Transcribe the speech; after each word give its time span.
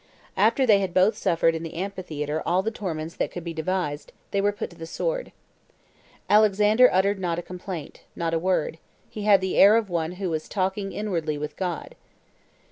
After 0.35 0.65
they 0.65 0.79
had 0.79 0.95
both 0.95 1.15
suffered 1.15 1.53
in 1.53 1.61
the 1.61 1.75
amphitheatre 1.75 2.41
all 2.43 2.63
the 2.63 2.71
torments 2.71 3.15
that 3.17 3.29
could 3.29 3.43
be 3.43 3.53
devised, 3.53 4.11
they 4.31 4.41
were 4.41 4.51
put 4.51 4.71
to 4.71 4.75
the 4.75 4.87
sword. 4.87 5.31
Alexander 6.27 6.89
uttered 6.91 7.19
not 7.19 7.37
a 7.37 7.43
complaint, 7.43 8.01
not 8.15 8.33
a 8.33 8.39
word; 8.39 8.79
he 9.11 9.25
had 9.25 9.41
the 9.41 9.57
air 9.57 9.75
of 9.75 9.91
one 9.91 10.13
who 10.13 10.31
was 10.31 10.49
talking 10.49 10.91
inwardly 10.91 11.37
with 11.37 11.55
God. 11.55 11.93